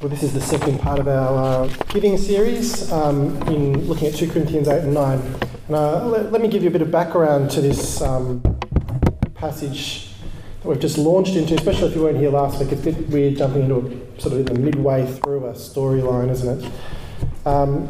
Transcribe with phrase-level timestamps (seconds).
[0.00, 4.14] Well, this is the second part of our uh, giving series um, in looking at
[4.14, 5.18] 2 Corinthians 8 and 9.
[5.68, 8.42] And uh, let, let, me give you a bit of background to this um,
[9.34, 10.10] passage
[10.60, 12.72] that we've just launched into, especially if you weren't here last week.
[12.72, 16.28] It's a bit weird jumping into a sort of in the midway through a storyline,
[16.30, 16.72] isn't it?
[17.46, 17.86] Um,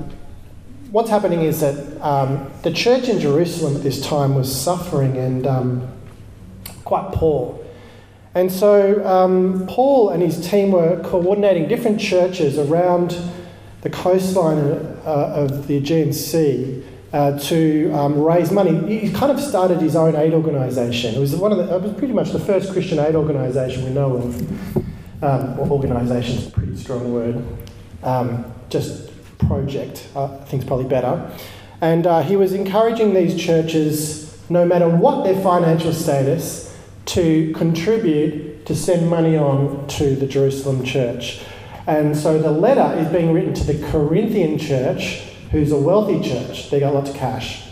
[0.91, 5.47] what's happening is that um, the church in Jerusalem at this time was suffering and
[5.47, 5.89] um,
[6.85, 7.64] quite poor.
[8.35, 13.17] And so um, Paul and his team were coordinating different churches around
[13.83, 16.83] the coastline uh, of the Aegean Sea
[17.13, 18.99] uh, to um, raise money.
[18.99, 21.15] He kind of started his own aid organisation.
[21.15, 23.91] It was one of the, it was pretty much the first Christian aid organisation we
[23.91, 24.77] know of.
[25.23, 27.43] Um, well, organisation is a pretty strong word.
[28.03, 31.31] Um, just project, uh, I think is probably better.
[31.81, 36.74] And uh, he was encouraging these churches, no matter what their financial status,
[37.07, 41.43] to contribute to send money on to the Jerusalem church.
[41.87, 46.71] And so the letter is being written to the Corinthian church, who's a wealthy church.
[46.71, 47.69] They got lots of cash.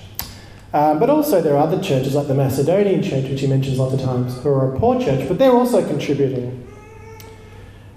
[0.74, 3.94] Um, but also there are other churches like the Macedonian church, which he mentions lots
[3.94, 6.66] of times, who are a poor church, but they're also contributing.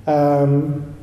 [0.08, 0.96] Um,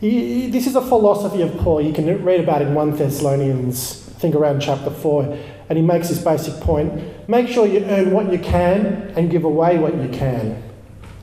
[0.00, 1.82] he, this is a philosophy of Paul.
[1.82, 5.84] You can read about it in 1 Thessalonians, I think around chapter 4 and he
[5.84, 9.94] makes this basic point make sure you earn what you can and give away what
[9.96, 10.62] you can.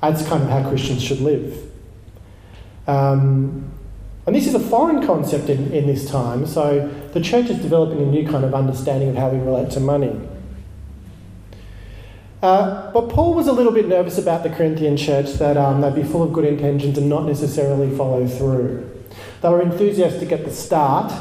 [0.01, 1.71] That's kind of how Christians should live.
[2.87, 3.71] Um,
[4.27, 7.99] and this is a foreign concept in, in this time, so the church is developing
[7.99, 10.19] a new kind of understanding of how we relate to money.
[12.41, 15.95] Uh, but Paul was a little bit nervous about the Corinthian church that um, they'd
[15.95, 18.91] be full of good intentions and not necessarily follow through.
[19.41, 21.11] They were enthusiastic at the start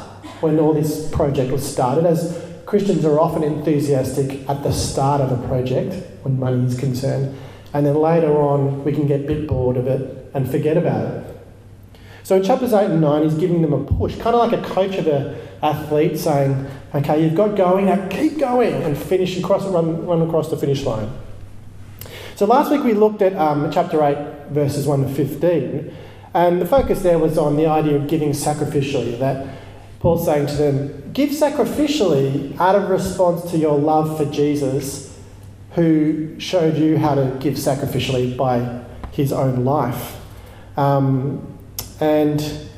[0.40, 2.43] when all this project was started, as
[2.74, 5.94] Christians are often enthusiastic at the start of a project
[6.24, 7.38] when money is concerned,
[7.72, 11.06] and then later on we can get a bit bored of it and forget about
[11.06, 11.36] it.
[12.24, 14.68] So in chapters 8 and 9, he's giving them a push, kind of like a
[14.68, 19.64] coach of an athlete saying, okay, you've got going, now keep going and finish across,
[19.66, 21.12] run, run across the finish line.
[22.34, 25.96] So last week we looked at um, chapter 8, verses 1 to 15,
[26.34, 29.63] and the focus there was on the idea of giving sacrificially, that
[30.04, 35.18] Paul's saying to them, Give sacrificially out of response to your love for Jesus,
[35.70, 40.20] who showed you how to give sacrificially by his own life.
[40.76, 41.58] Um,
[42.00, 42.68] and,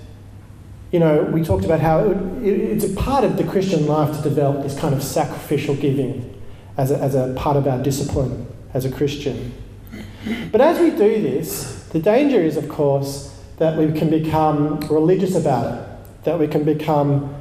[0.92, 4.16] you know, we talked about how it, it, it's a part of the Christian life
[4.16, 6.40] to develop this kind of sacrificial giving
[6.76, 9.52] as a, as a part of our discipline as a Christian.
[10.52, 15.34] But as we do this, the danger is, of course, that we can become religious
[15.34, 15.95] about it
[16.26, 17.34] that we can become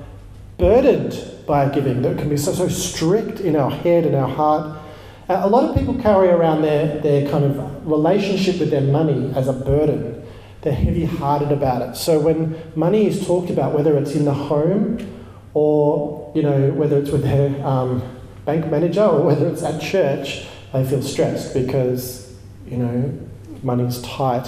[0.58, 4.80] burdened by giving, that can be so, so strict in our head and our heart.
[5.28, 9.34] Uh, a lot of people carry around their, their kind of relationship with their money
[9.36, 10.24] as a burden.
[10.62, 11.96] They're heavy hearted about it.
[11.96, 15.26] So when money is talked about, whether it's in the home
[15.56, 18.04] or, you know, whether it's with their um,
[18.46, 22.36] bank manager or whether it's at church, they feel stressed because,
[22.68, 23.18] you know,
[23.64, 24.48] money's tight.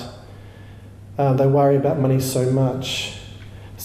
[1.17, 3.16] Uh, they worry about money so much.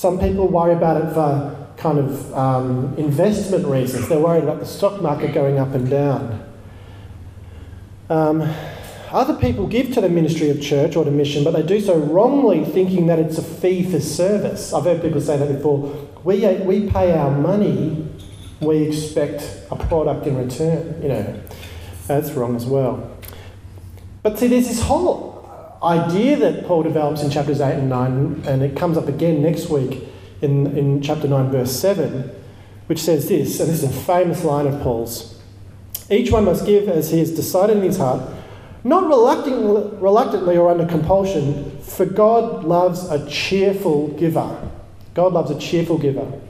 [0.02, 4.08] Some people worry about it for kind of um, investment reasons.
[4.08, 6.44] They're worried about the stock market going up and down.
[8.10, 8.52] Um,
[9.12, 11.96] other people give to the ministry of church or to mission, but they do so
[11.96, 14.72] wrongly, thinking that it's a fee for service.
[14.72, 16.08] I've heard people say that before.
[16.24, 18.04] We, we pay our money,
[18.58, 21.00] we expect a product in return.
[21.00, 21.42] You know,
[22.08, 23.08] that's wrong as well.
[24.24, 25.31] But see, there's this whole
[25.82, 29.68] idea that Paul develops in chapters 8 and 9, and it comes up again next
[29.68, 30.04] week
[30.40, 32.30] in, in chapter 9, verse 7,
[32.86, 35.40] which says this, and this is a famous line of Paul's
[36.10, 38.22] Each one must give as he has decided in his heart,
[38.84, 44.70] not reluctantly, reluctantly or under compulsion, for God loves a cheerful giver.
[45.14, 46.40] God loves a cheerful giver.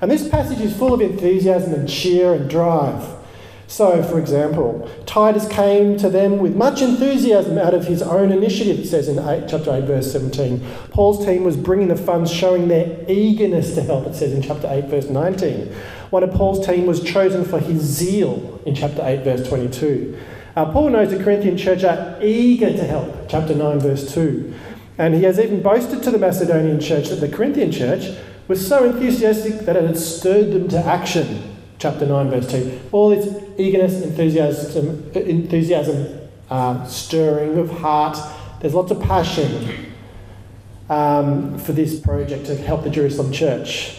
[0.00, 3.19] And this passage is full of enthusiasm and cheer and drive.
[3.70, 8.80] So, for example, Titus came to them with much enthusiasm out of his own initiative,
[8.80, 10.60] it says in 8, chapter 8, verse 17.
[10.90, 14.66] Paul's team was bringing the funds, showing their eagerness to help, it says in chapter
[14.68, 15.72] 8, verse 19.
[16.10, 20.18] One of Paul's team was chosen for his zeal in chapter 8, verse 22.
[20.56, 24.52] Uh, Paul knows the Corinthian church are eager to help, chapter 9, verse 2.
[24.98, 28.18] And he has even boasted to the Macedonian church that the Corinthian church
[28.48, 32.80] was so enthusiastic that it had stirred them to action chapter 9, verse 2.
[32.92, 33.26] All this
[33.60, 38.18] eagerness, enthusiasm, enthusiasm uh, stirring of heart.
[38.60, 39.92] There's lots of passion
[40.88, 43.96] um, for this project to help the Jerusalem church.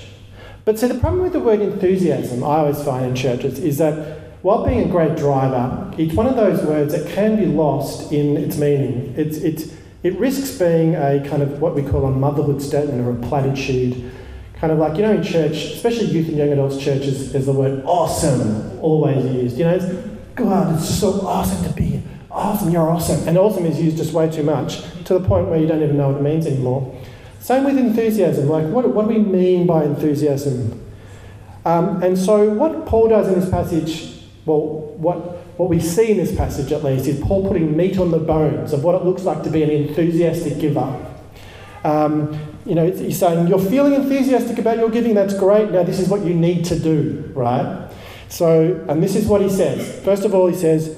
[0.65, 4.19] But see, the problem with the word enthusiasm, I always find in churches, is that
[4.43, 8.37] while being a great driver, it's one of those words that can be lost in
[8.37, 9.13] its meaning.
[9.17, 9.73] It's, it's,
[10.03, 14.11] it risks being a kind of what we call a motherhood statement or a platitude.
[14.61, 17.51] Kind of like, you know, in church, especially youth and young adults churches, is the
[17.51, 19.57] word awesome always used.
[19.57, 19.85] You know, it's,
[20.35, 22.03] God, it's so awesome to be here.
[22.29, 23.27] Awesome, you're awesome.
[23.27, 25.97] And awesome is used just way too much to the point where you don't even
[25.97, 26.95] know what it means anymore.
[27.39, 28.49] Same with enthusiasm.
[28.49, 30.79] Like, what, what do we mean by enthusiasm?
[31.65, 35.15] Um, and so, what Paul does in this passage, well, what,
[35.57, 38.73] what we see in this passage at least, is Paul putting meat on the bones
[38.73, 41.03] of what it looks like to be an enthusiastic giver.
[41.83, 45.71] Um, you know, he's saying, You're feeling enthusiastic about your giving, that's great.
[45.71, 47.89] Now, this is what you need to do, right?
[48.29, 50.03] So, and this is what he says.
[50.03, 50.97] First of all, he says,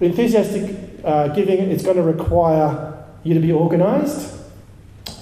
[0.00, 4.34] Enthusiastic uh, giving, is going to require you to be organised.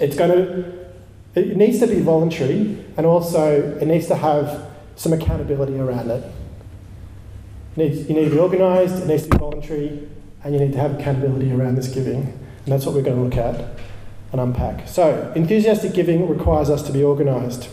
[0.01, 0.89] It's going to,
[1.35, 6.33] it needs to be voluntary, and also it needs to have some accountability around it.
[7.77, 10.09] You need, you need to be organised, it needs to be voluntary,
[10.45, 12.39] and you need to have accountability around this giving.
[12.65, 13.79] And that's what we're going to look at
[14.33, 14.89] and unpack.
[14.89, 17.69] So, enthusiastic giving requires us to be organised.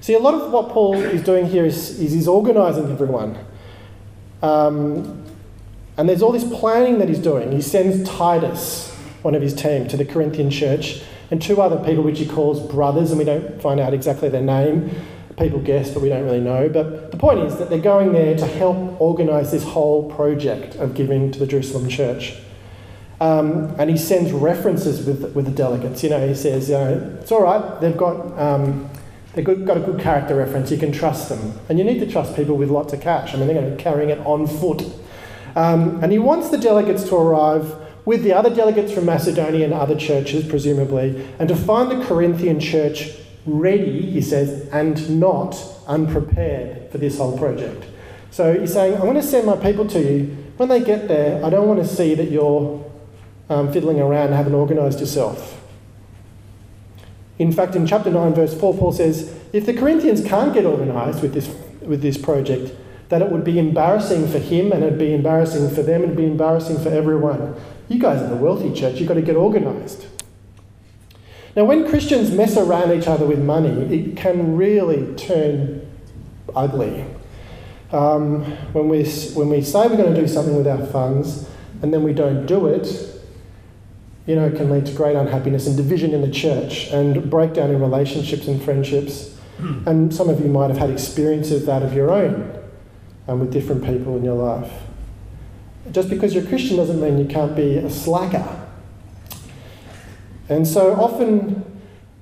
[0.00, 3.38] See, a lot of what Paul is doing here is, is he's organising everyone.
[4.42, 5.24] Um,
[5.96, 7.52] and there's all this planning that he's doing.
[7.52, 8.90] He sends Titus,
[9.22, 12.60] one of his team, to the Corinthian church, and two other people which he calls
[12.60, 14.90] brothers, and we don't find out exactly their name.
[15.38, 16.68] People guess, but we don't really know.
[16.68, 20.94] But the point is that they're going there to help organise this whole project of
[20.94, 22.34] giving to the Jerusalem church.
[23.20, 26.02] Um, and he sends references with, with the delegates.
[26.02, 28.90] You know, he says, you know, it's all right, they've got, um,
[29.34, 31.58] they've got a good character reference, you can trust them.
[31.68, 33.32] And you need to trust people with lots of cash.
[33.34, 34.82] I mean, they're going to be carrying it on foot.
[35.56, 39.72] Um, and he wants the delegates to arrive with the other delegates from Macedonia and
[39.72, 43.10] other churches, presumably, and to find the Corinthian church
[43.46, 45.56] ready, he says, and not
[45.86, 47.84] unprepared for this whole project.
[48.30, 50.36] So he's saying, I'm going to send my people to you.
[50.56, 52.83] When they get there, I don't want to see that you're
[53.48, 55.60] um, fiddling around and haven't organised yourself.
[57.38, 61.20] In fact, in chapter 9, verse 4, Paul says, if the Corinthians can't get organised
[61.20, 61.48] with this,
[61.80, 62.72] with this project,
[63.08, 66.16] that it would be embarrassing for him and it'd be embarrassing for them and it'd
[66.16, 67.54] be embarrassing for everyone.
[67.88, 70.06] You guys are the wealthy church, you've got to get organised.
[71.56, 75.88] Now, when Christians mess around each other with money, it can really turn
[76.54, 77.04] ugly.
[77.92, 78.42] Um,
[78.72, 79.04] when, we,
[79.34, 81.48] when we say we're going to do something with our funds
[81.80, 83.13] and then we don't do it,
[84.26, 87.70] you know, it can lead to great unhappiness and division in the church and breakdown
[87.70, 89.38] in relationships and friendships.
[89.86, 92.58] And some of you might have had experiences of that of your own
[93.28, 94.72] um, with different people in your life.
[95.92, 98.66] Just because you're a Christian doesn't mean you can't be a slacker.
[100.48, 101.64] And so often,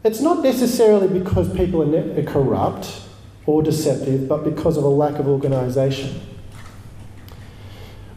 [0.04, 3.02] it's not necessarily because people are corrupt
[3.46, 6.20] or deceptive, but because of a lack of organisation.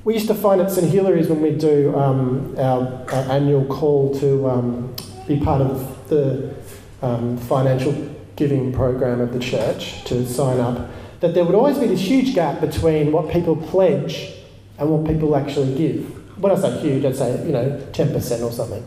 [0.05, 4.13] We used to find at St Hilary's when we do um, our, our, annual call
[4.19, 4.95] to um,
[5.27, 6.53] be part of the
[7.01, 10.91] um, financial giving program of the church to sign up,
[11.21, 14.31] that there would always be this huge gap between what people pledge
[14.77, 16.05] and what people actually give.
[16.39, 18.85] When I say huge, I'd say, you know, 10% or something.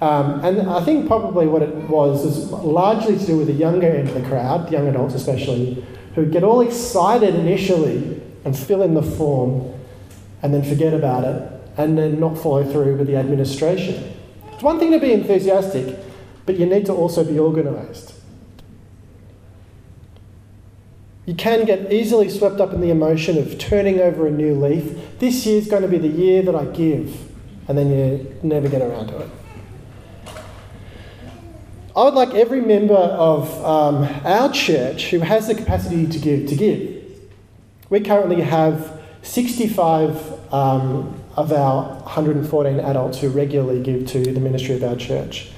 [0.00, 3.86] Um, and I think probably what it was was largely to do with the younger
[3.86, 5.86] end of the crowd, young adults especially,
[6.16, 9.71] who get all excited initially and fill in the form
[10.42, 14.12] and then forget about it and then not follow through with the administration.
[14.52, 15.96] It's one thing to be enthusiastic,
[16.44, 18.14] but you need to also be organised.
[21.24, 25.18] You can get easily swept up in the emotion of turning over a new leaf.
[25.20, 27.30] This year's going to be the year that I give,
[27.68, 29.30] and then you never get around to it.
[31.94, 36.48] I would like every member of um, our church who has the capacity to give
[36.48, 37.04] to give.
[37.90, 44.74] We currently have 65 um, of our 114 adults who regularly give to the ministry
[44.74, 45.50] of our church.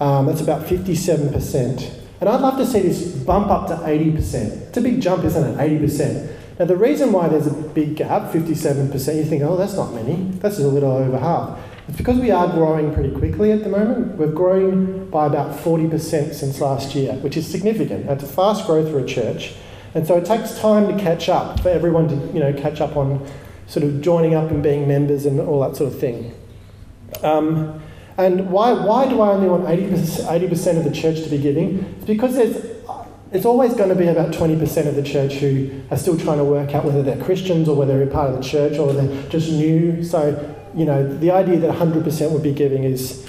[0.00, 1.94] Um, that's about 57%.
[2.20, 4.68] And I'd love to see this bump up to 80%.
[4.68, 5.56] It's a big jump, isn't it?
[5.56, 6.34] 80%.
[6.58, 10.16] Now, the reason why there's a big gap, 57%, you think, oh, that's not many.
[10.40, 11.58] That's a little over half.
[11.86, 14.16] It's because we are growing pretty quickly at the moment.
[14.16, 18.06] We're growing by about 40% since last year, which is significant.
[18.06, 19.54] That's a fast growth for a church.
[19.94, 22.96] And so it takes time to catch up, for everyone to you know, catch up
[22.96, 23.26] on
[23.66, 26.34] sort of joining up and being members and all that sort of thing.
[27.22, 27.82] Um,
[28.16, 31.84] and why, why do I only want 80%, 80% of the church to be giving?
[31.96, 32.78] It's because there's,
[33.30, 36.44] it's always going to be about 20% of the church who are still trying to
[36.44, 39.50] work out whether they're Christians or whether they're part of the church or they're just
[39.50, 40.02] new.
[40.02, 43.28] So, you know, the idea that 100% would be giving is,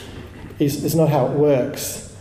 [0.58, 2.18] is, is not how it works.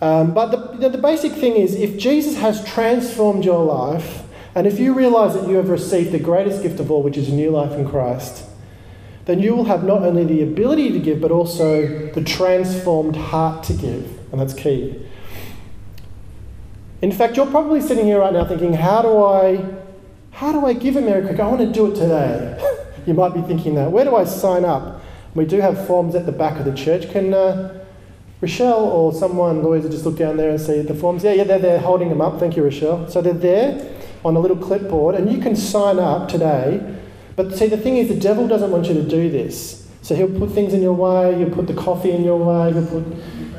[0.00, 4.22] Um, but the, the basic thing is if Jesus has transformed your life,
[4.54, 7.28] and if you realize that you have received the greatest gift of all, which is
[7.28, 8.44] a new life in Christ,
[9.24, 13.64] then you will have not only the ability to give, but also the transformed heart
[13.64, 14.18] to give.
[14.32, 15.06] And that's key.
[17.00, 19.64] In fact, you're probably sitting here right now thinking, how do I,
[20.32, 22.58] how do I give a Mary I want to do it today.
[23.06, 23.90] you might be thinking that.
[23.90, 25.02] Where do I sign up?
[25.34, 27.10] We do have forms at the back of the church.
[27.10, 27.81] Can uh,
[28.42, 31.22] Rochelle or someone, lawyers, just look down there and see the forms?
[31.22, 32.40] Yeah, yeah, they're there holding them up.
[32.40, 33.08] Thank you, Rochelle.
[33.08, 33.94] So they're there
[34.24, 36.98] on a little clipboard, and you can sign up today.
[37.36, 39.88] But see, the thing is, the devil doesn't want you to do this.
[40.02, 41.36] So he'll put things in your way.
[41.38, 42.72] He'll put the coffee in your way.
[42.72, 43.04] He'll put,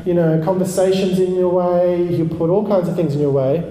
[0.06, 2.06] you know, conversations in your way.
[2.08, 3.64] He'll put all kinds of things in your way.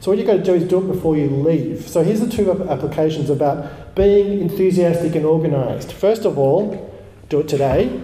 [0.00, 1.88] So what you've got to do is do it before you leave.
[1.88, 5.94] So here's the two applications about being enthusiastic and organised.
[5.94, 6.94] First of all,
[7.30, 8.00] do it today.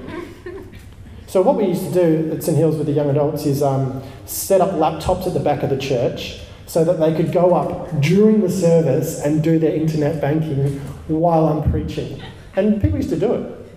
[1.35, 4.05] So what we used to do at St Hills with the young adults is um,
[4.25, 6.39] set up laptops at the back of the church
[6.69, 11.49] so that they could go up during the service and do their internet banking while
[11.49, 12.23] I'm preaching.
[12.55, 13.69] And people used to do it.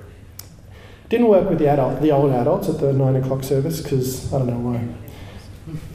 [1.10, 4.38] Didn't work with the adult, the old adults at the nine o'clock service because I
[4.38, 4.88] don't know why.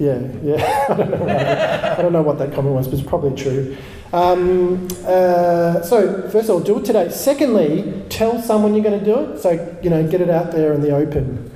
[0.00, 0.86] Yeah, yeah.
[0.88, 1.94] I don't know why.
[1.96, 3.76] I don't know what that comment was, but it's probably true.
[4.12, 7.08] Um, uh, so first of all, do it today.
[7.10, 9.40] Secondly, tell someone you're going to do it.
[9.40, 11.50] So you know, get it out there in the open.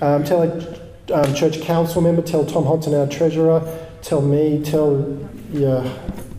[0.00, 2.22] Um, tell a um, church council member.
[2.22, 3.60] Tell Tom Hodson, our treasurer
[4.02, 5.18] tell me, tell
[5.52, 5.84] your,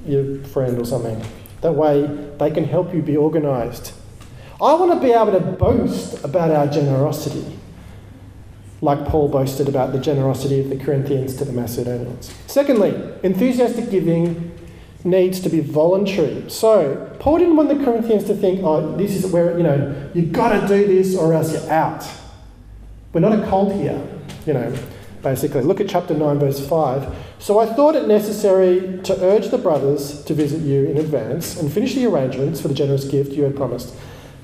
[0.06, 1.22] your friend or something.
[1.62, 2.06] That way
[2.38, 3.94] they can help you be organised.
[4.62, 7.58] I want to be able to boast about our generosity,
[8.82, 12.34] like Paul boasted about the generosity of the Corinthians to the Macedonians.
[12.48, 14.49] Secondly, enthusiastic giving
[15.04, 16.50] needs to be voluntary.
[16.50, 20.32] So, Paul didn't want the Corinthians to think, oh, this is where, you know, you've
[20.32, 22.06] got to do this or else you're out.
[23.14, 24.02] We're not a cult here,
[24.46, 24.74] you know
[25.22, 25.62] basically.
[25.62, 27.16] Look at chapter 9, verse 5.
[27.40, 31.72] So I thought it necessary to urge the brothers to visit you in advance and
[31.72, 33.94] finish the arrangements for the generous gift you had promised.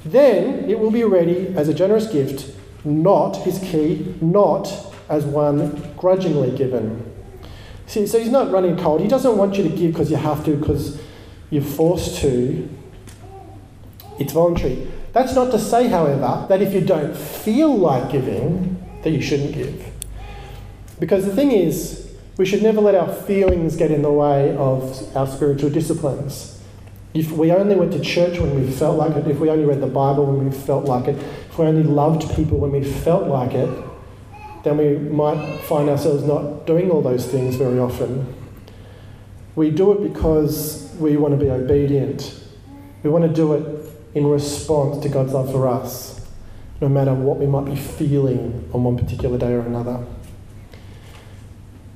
[0.05, 4.71] Then it will be ready as a generous gift, not, his key, not
[5.09, 7.14] as one grudgingly given.
[7.87, 9.01] See, so he's not running cold.
[9.01, 10.99] He doesn't want you to give because you have to, because
[11.49, 12.69] you're forced to.
[14.19, 14.87] It's voluntary.
[15.13, 19.53] That's not to say, however, that if you don't feel like giving, that you shouldn't
[19.53, 19.85] give.
[20.99, 25.15] Because the thing is, we should never let our feelings get in the way of
[25.15, 26.61] our spiritual disciplines.
[27.13, 29.79] If we only went to church when we felt like it, if we only read
[29.79, 33.27] the Bible when we felt like it, if we only loved people when we felt
[33.27, 33.69] like it,
[34.65, 38.33] then we might find ourselves not doing all those things very often.
[39.55, 42.43] We do it because we want to be obedient.
[43.03, 46.27] We want to do it in response to God's love for us,
[46.81, 50.03] no matter what we might be feeling on one particular day or another.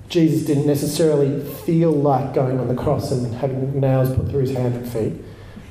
[0.07, 4.55] Jesus didn't necessarily feel like going on the cross and having nails put through his
[4.55, 5.13] hand and feet.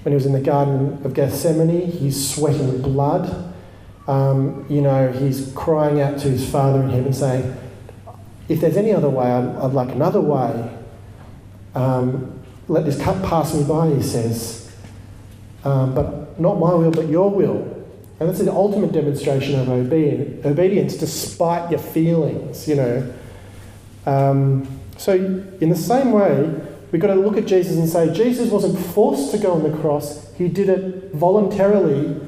[0.02, 3.54] When he was in the Garden of Gethsemane, he's sweating blood.
[4.08, 7.54] Um, you know, he's crying out to his Father in heaven, saying,
[8.48, 10.76] If there's any other way, I'd, I'd like another way.
[11.74, 14.72] Um, let this cup pass me by, he says.
[15.62, 17.74] Um, but not my will, but your will.
[18.18, 23.14] And that's an ultimate demonstration of obedience, despite your feelings, you know.
[24.06, 26.50] Um, so, in the same way,
[26.90, 29.76] we've got to look at Jesus and say, Jesus wasn't forced to go on the
[29.78, 32.18] cross, he did it voluntarily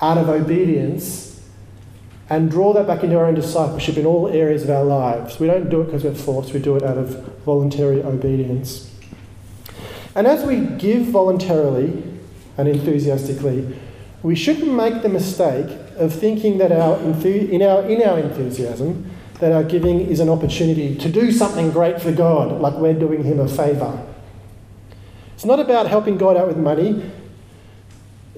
[0.00, 1.27] out of obedience
[2.30, 5.40] and draw that back into our own discipleship in all areas of our lives.
[5.40, 8.94] We don't do it because we're forced, we do it out of voluntary obedience.
[10.14, 12.02] And as we give voluntarily
[12.56, 13.78] and enthusiastically,
[14.22, 19.52] we shouldn't make the mistake of thinking that our, in, our, in our enthusiasm, that
[19.52, 23.38] our giving is an opportunity to do something great for God, like we're doing Him
[23.38, 24.04] a favour.
[25.34, 27.10] It's not about helping God out with money.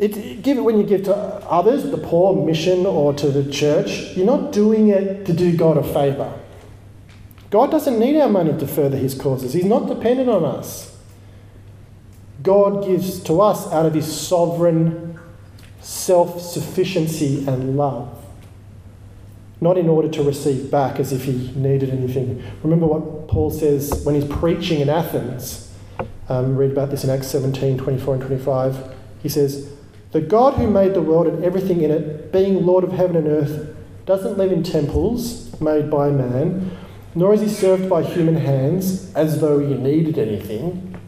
[0.01, 4.17] It, give it when you give to others, the poor, mission, or to the church.
[4.17, 6.33] You're not doing it to do God a favour.
[7.51, 10.97] God doesn't need our money to further His causes, He's not dependent on us.
[12.43, 15.21] God gives to us out of His sovereign
[15.81, 18.17] self sufficiency and love
[19.61, 22.43] not in order to receive back as if he needed anything.
[22.63, 25.71] Remember what Paul says when he's preaching in Athens.
[26.29, 28.95] Um, read about this in Acts 17 24 and 25.
[29.23, 29.71] He says,
[30.13, 33.29] The God who made the world and everything in it, being Lord of heaven and
[33.29, 33.77] earth,
[34.07, 36.77] doesn't live in temples made by man,
[37.15, 40.99] nor is he served by human hands as though he needed anything,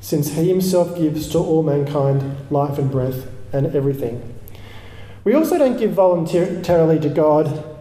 [0.00, 4.34] since he himself gives to all mankind life and breath and everything.
[5.24, 7.76] We also don't give voluntarily to God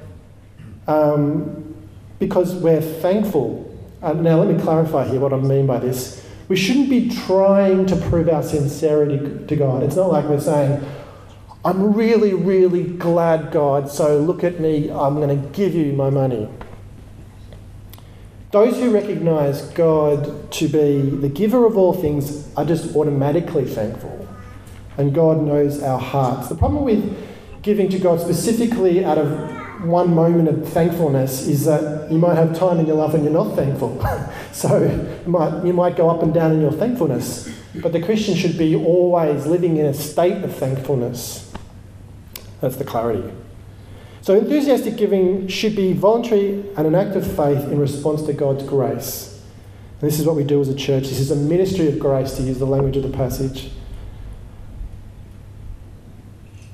[0.87, 1.75] um,
[2.19, 3.67] because we're thankful.
[4.01, 6.20] Uh, now, let me clarify here what I mean by this.
[6.51, 9.83] We shouldn't be trying to prove our sincerity to God.
[9.83, 10.85] It's not like we're saying,
[11.63, 16.09] I'm really, really glad, God, so look at me, I'm going to give you my
[16.09, 16.49] money.
[18.51, 24.27] Those who recognize God to be the giver of all things are just automatically thankful.
[24.97, 26.49] And God knows our hearts.
[26.49, 27.17] The problem with
[27.61, 32.57] giving to God specifically out of one moment of thankfulness is that you might have
[32.57, 34.03] time in your life when you're not thankful.
[34.51, 37.49] so you might, you might go up and down in your thankfulness.
[37.75, 41.51] But the Christian should be always living in a state of thankfulness.
[42.59, 43.33] That's the clarity.
[44.21, 48.63] So, enthusiastic giving should be voluntary and an act of faith in response to God's
[48.63, 49.41] grace.
[49.99, 51.03] And this is what we do as a church.
[51.03, 53.71] This is a ministry of grace, to use the language of the passage.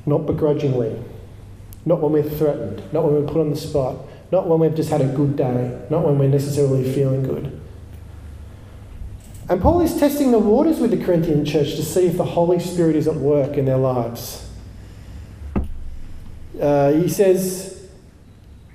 [0.06, 1.02] Not begrudgingly,
[1.88, 3.98] not when we're threatened, not when we're put on the spot,
[4.32, 7.60] not when we've just had a good day, not when we're necessarily feeling good.
[9.50, 12.60] And Paul is testing the waters with the Corinthian church to see if the Holy
[12.60, 14.50] Spirit is at work in their lives.
[16.60, 17.88] Uh, he says,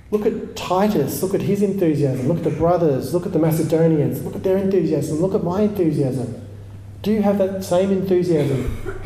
[0.09, 4.23] Look at Titus, look at his enthusiasm, look at the brothers, look at the Macedonians,
[4.23, 6.47] look at their enthusiasm, look at my enthusiasm.
[7.01, 9.01] Do you have that same enthusiasm?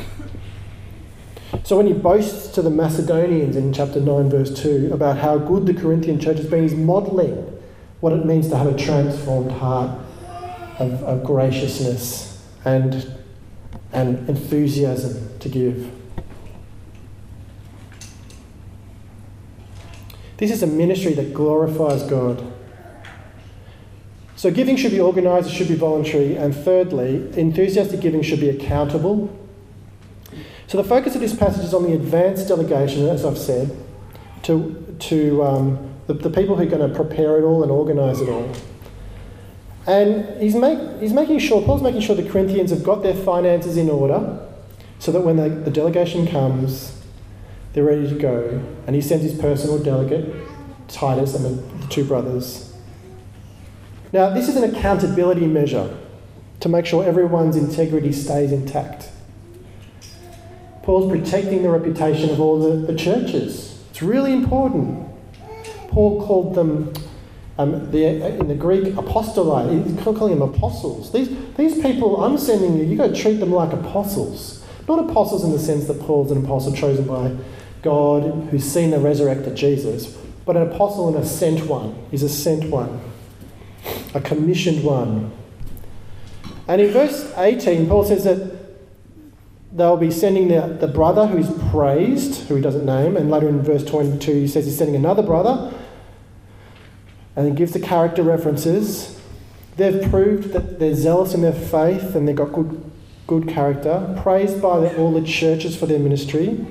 [1.68, 5.66] So when he boasts to the Macedonians in chapter 9, verse 2, about how good
[5.66, 7.36] the Corinthian church has been, he's modelling
[8.00, 10.00] what it means to have a transformed heart
[10.80, 13.14] of, of graciousness and,
[13.92, 15.92] and enthusiasm to give.
[20.38, 22.50] This is a ministry that glorifies God.
[24.38, 28.48] So, giving should be organised, it should be voluntary, and thirdly, enthusiastic giving should be
[28.48, 29.47] accountable.
[30.68, 33.76] So, the focus of this passage is on the advanced delegation, as I've said,
[34.44, 38.20] to, to um, the, the people who are going to prepare it all and organise
[38.20, 38.54] it all.
[39.88, 43.78] And he's, make, he's making sure, Paul's making sure the Corinthians have got their finances
[43.78, 44.46] in order
[45.00, 47.02] so that when they, the delegation comes,
[47.72, 48.62] they're ready to go.
[48.86, 50.36] And he sends his personal delegate,
[50.90, 52.76] Titus, and the, the two brothers.
[54.12, 55.98] Now, this is an accountability measure
[56.60, 59.12] to make sure everyone's integrity stays intact.
[60.88, 63.78] Paul's protecting the reputation of all the, the churches.
[63.90, 65.06] It's really important.
[65.90, 66.94] Paul called them,
[67.58, 68.06] um, the,
[68.40, 69.86] in the Greek, apostoli.
[69.86, 71.12] He's calling them apostles.
[71.12, 74.66] These, these people I'm sending you, you've got to treat them like apostles.
[74.88, 77.36] Not apostles in the sense that Paul's an apostle chosen by
[77.82, 82.02] God who's seen the resurrected Jesus, but an apostle and a sent one.
[82.12, 83.02] He's a sent one,
[84.14, 85.34] a commissioned one.
[86.66, 88.57] And in verse 18, Paul says that
[89.72, 93.62] they'll be sending the, the brother who's praised, who he doesn't name, and later in
[93.62, 95.74] verse 22, he says he's sending another brother,
[97.36, 99.20] and he gives the character references.
[99.78, 102.92] They've proved that they're zealous in their faith and they've got good,
[103.28, 106.66] good character, praised by the, all the churches for their ministry.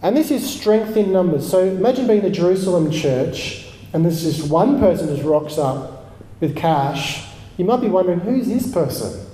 [0.00, 1.48] And this is strength in numbers.
[1.48, 6.56] So imagine being the Jerusalem church and there's just one person just rocks up with
[6.56, 7.28] cash.
[7.58, 9.26] You might be wondering, who's this person?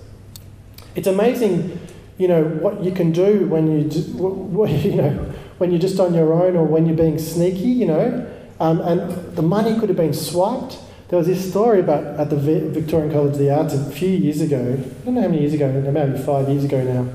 [0.97, 1.79] It's amazing,
[2.19, 3.89] you know, what you can do when you,
[4.69, 5.11] you know,
[5.59, 8.31] when you're just on your own or when you're being sneaky, you know.
[8.61, 10.79] Um, and the money could have been swiped.
[11.09, 14.41] There was this story about at the Victorian College of the Arts a few years
[14.41, 14.79] ago.
[14.79, 17.11] I don't know how many years ago, maybe five years ago now.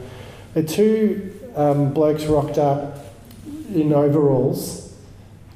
[0.54, 2.98] The two um, blokes rocked up
[3.74, 4.96] in overalls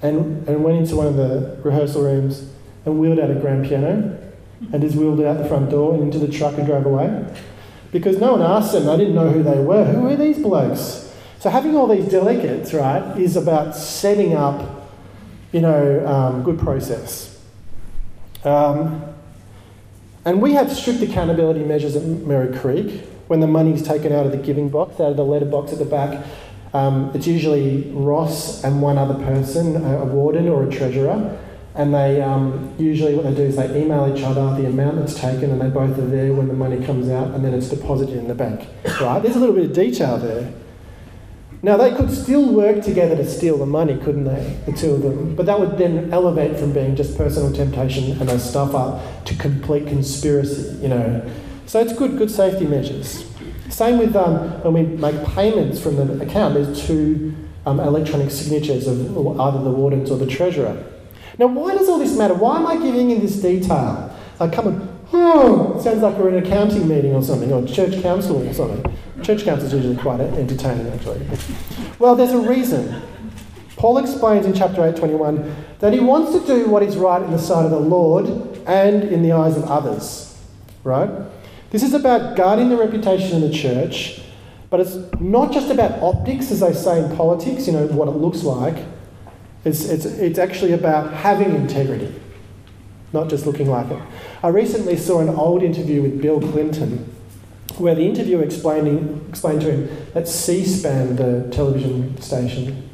[0.01, 2.49] and, and went into one of the rehearsal rooms
[2.85, 4.17] and wheeled out a grand piano
[4.71, 7.25] and just wheeled it out the front door and into the truck and drove away.
[7.91, 9.85] Because no one asked them, they didn't know who they were.
[9.85, 11.13] Who are these blokes?
[11.39, 14.89] So having all these delegates, right, is about setting up,
[15.51, 17.39] you know, um, good process.
[18.43, 19.13] Um,
[20.25, 24.25] and we have strict accountability measures at Merri Creek when the money is taken out
[24.25, 26.25] of the giving box, out of the letter box at the back.
[26.73, 31.37] Um, it's usually Ross and one other person, a, a warden or a treasurer,
[31.77, 35.13] and they um, usually what they do is they email each other the amount that's
[35.13, 38.17] taken, and they both are there when the money comes out, and then it's deposited
[38.17, 38.67] in the bank.
[38.99, 39.21] Right?
[39.21, 40.51] There's a little bit of detail there.
[41.61, 45.01] Now they could still work together to steal the money, couldn't they, the two of
[45.01, 45.35] them?
[45.35, 49.35] But that would then elevate from being just personal temptation and a stuff up to
[49.35, 51.29] complete conspiracy, you know.
[51.65, 53.25] So it's good, good safety measures.
[53.69, 57.35] Same with um, when we make payments from the account, there's two
[57.65, 58.99] um, electronic signatures of
[59.39, 60.83] either the wardens or the treasurer.
[61.37, 62.33] Now, why does all this matter?
[62.33, 64.15] Why am I giving in this detail?
[64.39, 67.65] I come and, oh, hmm, sounds like we're in an accounting meeting or something, or
[67.65, 68.95] church council or something.
[69.23, 71.25] Church council is usually quite entertaining, actually.
[71.99, 73.01] Well, there's a reason.
[73.77, 77.39] Paul explains in chapter 8:21 that he wants to do what is right in the
[77.39, 78.27] sight of the Lord
[78.65, 80.35] and in the eyes of others.
[80.83, 81.09] Right?
[81.69, 84.21] This is about guarding the reputation of the church,
[84.69, 88.17] But it's not just about optics, as they say in politics, you know, what it
[88.17, 88.75] looks like.
[89.65, 92.13] It's, it's, it's actually about having integrity,
[93.13, 94.01] not just looking like it.
[94.43, 97.13] I recently saw an old interview with Bill Clinton
[97.77, 102.89] where the interviewer explaining, explained to him that C SPAN, the television station,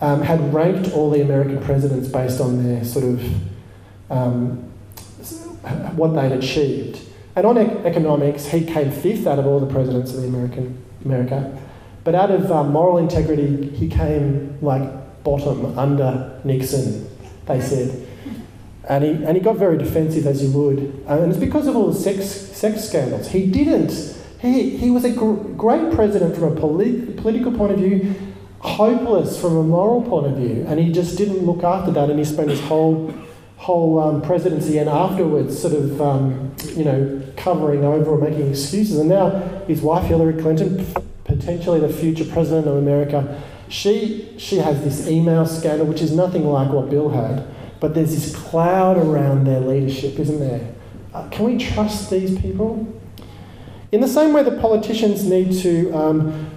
[0.00, 3.24] um, had ranked all the American presidents based on their sort of
[4.10, 4.58] um,
[5.96, 7.00] what they'd achieved.
[7.34, 10.82] And on ec- economics, he came fifth out of all the presidents of the American
[11.04, 11.58] America.
[12.04, 14.82] But out of um, moral integrity, he came like
[15.24, 17.08] bottom under Nixon,
[17.46, 18.08] they said.
[18.88, 20.78] And he, and he got very defensive, as you would.
[21.06, 23.28] And it's because of all the sex, sex scandals.
[23.28, 23.92] He didn't.
[24.40, 28.14] He, he was a gr- great president from a polit- political point of view,
[28.58, 30.64] hopeless from a moral point of view.
[30.66, 32.10] And he just didn't look after that.
[32.10, 33.14] And he spent his whole,
[33.56, 38.98] whole um, presidency and afterwards sort of, um, you know, covering over or making excuses.
[38.98, 39.30] And now
[39.68, 40.84] his wife, Hillary Clinton,
[41.22, 43.40] potentially the future president of America,
[43.72, 47.46] she, she has this email scandal, which is nothing like what Bill had.
[47.80, 50.74] But there's this cloud around their leadership, isn't there?
[51.14, 52.86] Uh, can we trust these people?
[53.90, 56.50] In the same way that politicians need to um,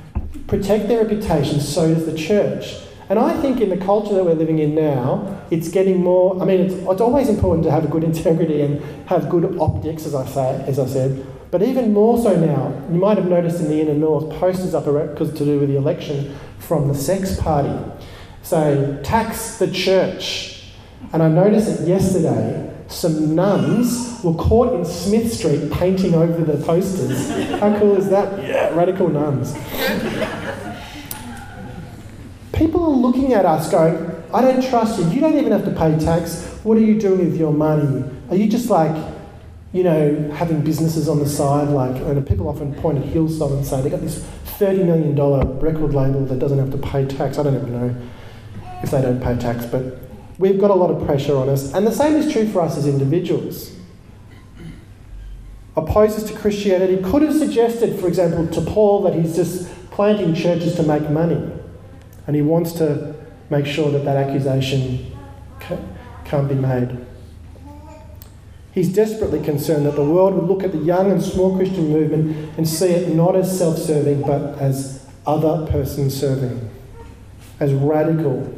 [0.47, 2.75] protect their reputation, so does the church.
[3.07, 6.41] And I think in the culture that we're living in now, it's getting more.
[6.41, 10.05] I mean, it's, it's always important to have a good integrity and have good optics,
[10.05, 11.25] as I say, as I said.
[11.49, 14.83] But even more so now, you might have noticed in the inner north posters up
[14.83, 16.35] because to do with the election
[16.67, 17.77] from the sex party,
[18.41, 20.55] saying tax the church
[21.13, 26.63] and I noticed that yesterday some nuns were caught in Smith Street painting over the
[26.65, 27.29] posters.
[27.59, 28.43] How cool is that?
[28.43, 29.53] Yeah, radical nuns.
[32.53, 35.09] People are looking at us going, I don't trust you.
[35.09, 36.59] You don't even have to pay tax.
[36.63, 38.03] What are you doing with your money?
[38.29, 38.95] Are you just like,
[39.73, 41.69] you know, having businesses on the side?
[41.69, 44.25] Like, and people often point at Hillsong and say they've got this
[44.59, 47.37] $30 million record label that doesn't have to pay tax.
[47.37, 47.95] I don't even know
[48.83, 49.99] if they don't pay tax, but
[50.37, 52.77] We've got a lot of pressure on us, and the same is true for us
[52.77, 53.71] as individuals.
[55.77, 60.75] Opposers to Christianity could have suggested, for example, to Paul that he's just planting churches
[60.75, 61.41] to make money,
[62.27, 63.15] and he wants to
[63.49, 65.11] make sure that that accusation
[66.25, 67.05] can't be made.
[68.75, 72.55] He's desperately concerned that the world would look at the young and small Christian movement
[72.57, 76.69] and see it not as self serving but as other person serving,
[77.59, 78.55] as radical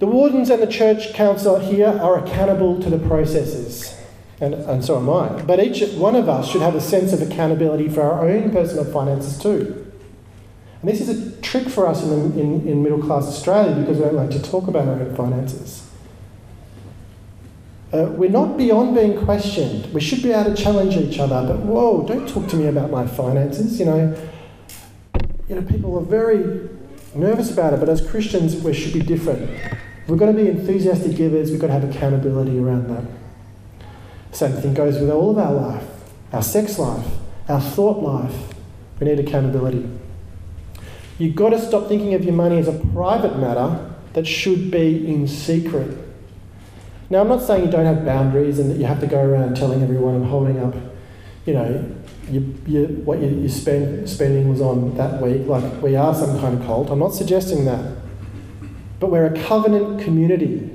[0.00, 3.94] the wardens and the church council here are accountable to the processes,
[4.40, 5.42] and, and so am I.
[5.42, 8.86] But each one of us should have a sense of accountability for our own personal
[8.86, 9.92] finances too.
[10.80, 14.04] And this is a trick for us in, in, in middle class Australia because we
[14.04, 15.89] don't like to talk about our own finances.
[17.92, 19.92] Uh, we're not beyond being questioned.
[19.92, 22.90] We should be able to challenge each other, but whoa, don't talk to me about
[22.90, 23.80] my finances.
[23.80, 24.28] You know,
[25.48, 26.68] you know, people are very
[27.14, 29.50] nervous about it, but as Christians, we should be different.
[30.06, 33.04] We've got to be enthusiastic givers, we've got to have accountability around that.
[34.32, 35.84] Same thing goes with all of our life
[36.32, 37.04] our sex life,
[37.48, 38.54] our thought life.
[39.00, 39.88] We need accountability.
[41.18, 45.12] You've got to stop thinking of your money as a private matter that should be
[45.12, 45.96] in secret.
[47.10, 49.56] Now, I'm not saying you don't have boundaries and that you have to go around
[49.56, 50.74] telling everyone and holding up,
[51.44, 51.96] you know,
[52.30, 56.38] you, you, what you, you spend, spending was on that week, like we are some
[56.40, 56.88] kind of cult.
[56.88, 58.00] I'm not suggesting that
[59.00, 60.70] but we're a covenant community.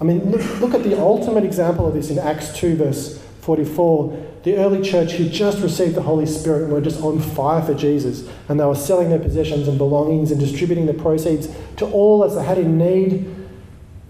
[0.00, 4.28] I mean, look, look at the ultimate example of this in Acts 2, verse 44.
[4.42, 7.74] The early church who just received the Holy Spirit and were just on fire for
[7.74, 12.24] Jesus, and they were selling their possessions and belongings and distributing the proceeds to all
[12.24, 13.36] as they had in need.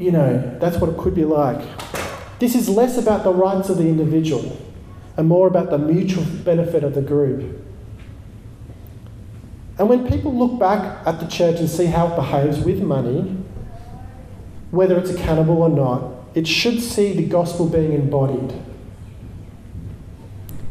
[0.01, 1.61] You know, that's what it could be like.
[2.39, 4.57] This is less about the rights of the individual
[5.19, 7.63] and more about the mutual benefit of the group.
[9.79, 13.37] And when people look back at the church and see how it behaves with money,
[14.71, 18.59] whether it's accountable or not, it should see the gospel being embodied,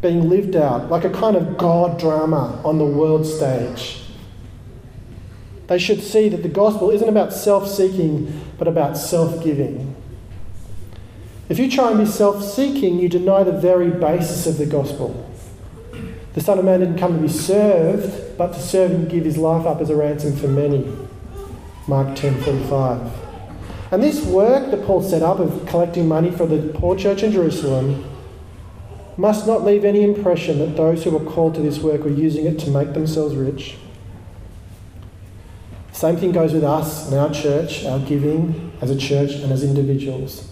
[0.01, 4.05] being lived out, like a kind of God drama on the world stage.
[5.67, 9.95] They should see that the gospel isn't about self seeking, but about self giving.
[11.47, 15.25] If you try and be self seeking, you deny the very basis of the gospel.
[16.33, 19.37] The Son of Man didn't come to be served, but to serve and give his
[19.37, 20.85] life up as a ransom for many.
[21.87, 22.99] Mark 10:45.
[23.91, 27.31] And this work that Paul set up of collecting money for the poor church in
[27.31, 28.03] Jerusalem
[29.17, 32.45] must not leave any impression that those who were called to this work were using
[32.45, 33.75] it to make themselves rich.
[35.99, 39.65] Same thing goes with us and our church, our giving as a church and as
[39.65, 40.49] individuals.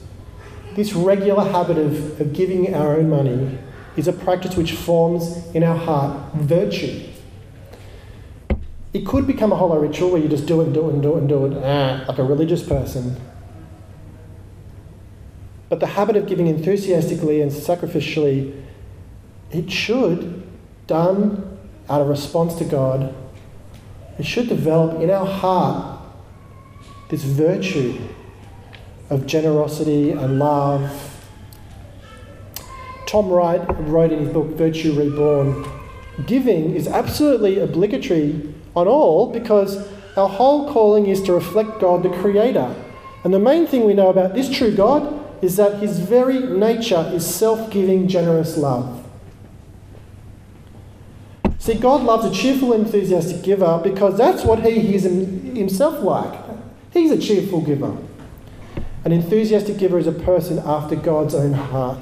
[0.75, 3.57] This regular habit of, of giving our own money
[3.95, 7.01] is a practice which forms in our heart virtue.
[8.91, 11.01] It could become a hollow ritual where you just do it and do it and
[11.01, 13.15] do it and do it, ah, like a religious person.
[15.69, 18.65] But the habit of giving enthusiastically and sacrificially,
[19.51, 20.45] it should,
[20.87, 21.57] done
[21.89, 23.15] out of response to God,
[24.19, 25.99] it should develop in our heart
[27.09, 27.99] this virtue
[29.09, 31.13] of generosity and love.
[33.07, 35.65] Tom Wright wrote in his book Virtue Reborn
[36.25, 42.09] giving is absolutely obligatory on all because our whole calling is to reflect God the
[42.09, 42.75] Creator.
[43.23, 47.09] And the main thing we know about this true God is that his very nature
[47.13, 48.96] is self giving, generous love.
[51.67, 56.39] See, God loves a cheerful, enthusiastic giver because that's what he is himself like.
[56.93, 57.97] He's a cheerful giver.
[59.03, 61.97] An enthusiastic giver is a person after God's own heart.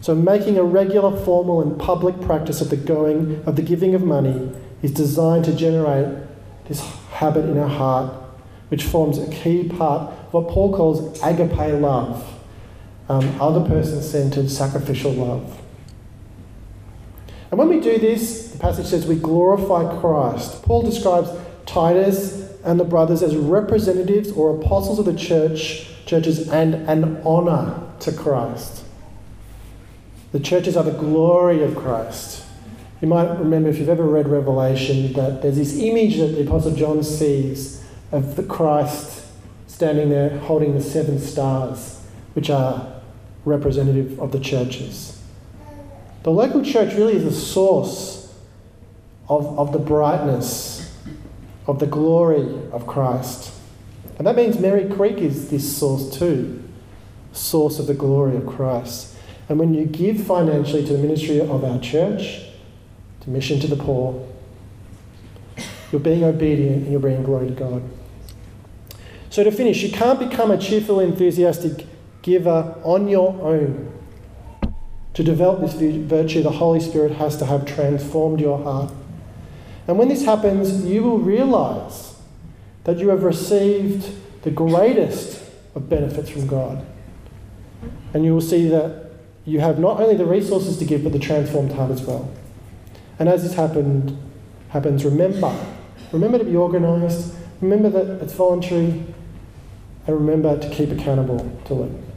[0.00, 4.02] So, making a regular, formal, and public practice of the going of the giving of
[4.02, 4.50] money
[4.80, 6.26] is designed to generate
[6.66, 8.10] this habit in our heart,
[8.70, 12.26] which forms a key part of what Paul calls agape love,
[13.10, 15.59] um, other person centered sacrificial love.
[17.50, 20.62] And when we do this, the passage says we glorify Christ.
[20.62, 21.30] Paul describes
[21.66, 27.82] Titus and the brothers as representatives or apostles of the church, churches, and an honour
[28.00, 28.84] to Christ.
[30.32, 32.44] The churches are the glory of Christ.
[33.00, 36.76] You might remember, if you've ever read Revelation, that there's this image that the Apostle
[36.76, 37.82] John sees
[38.12, 39.26] of the Christ
[39.66, 42.00] standing there holding the seven stars,
[42.34, 43.00] which are
[43.44, 45.09] representative of the churches.
[46.22, 48.34] The local church really is the source
[49.28, 50.80] of, of the brightness
[51.66, 53.54] of the glory of Christ.
[54.18, 56.62] And that means Merri Creek is this source too,
[57.32, 59.16] source of the glory of Christ.
[59.48, 62.42] And when you give financially to the ministry of our church,
[63.20, 64.26] to mission to the poor,
[65.90, 67.82] you're being obedient and you're bringing glory to God.
[69.28, 71.86] So, to finish, you can't become a cheerful, enthusiastic
[72.22, 73.99] giver on your own.
[75.20, 78.90] To develop this virtue, the Holy Spirit has to have transformed your heart.
[79.86, 82.14] And when this happens, you will realize
[82.84, 86.86] that you have received the greatest of benefits from God.
[88.14, 89.10] And you will see that
[89.44, 92.32] you have not only the resources to give, but the transformed heart as well.
[93.18, 94.16] And as this happened,
[94.70, 95.54] happens, remember.
[96.12, 97.34] Remember to be organised.
[97.60, 99.04] Remember that it's voluntary.
[100.06, 102.09] And remember to keep accountable to it.